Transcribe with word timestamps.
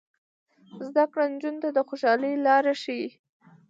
زده 0.87 1.03
کړه 1.11 1.25
نجونو 1.33 1.59
ته 1.63 1.69
د 1.73 1.79
خوشحالۍ 1.87 2.33
لارې 2.45 2.73
ښيي. 2.81 3.07